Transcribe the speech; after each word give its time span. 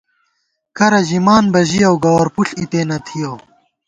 کرہ 0.77 1.01
ژِمان 1.09 1.45
بہ 1.53 1.61
ژِیَؤ، 1.69 1.95
گوَر 2.03 2.27
پُݪ 2.35 2.47
اِتے 2.59 2.81
نہ 2.89 2.97
تھِیَؤ 3.05 3.33